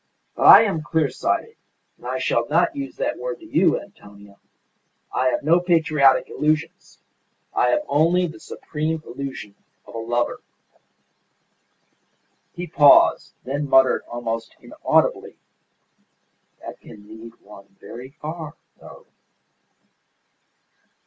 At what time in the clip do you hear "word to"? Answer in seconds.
3.19-3.45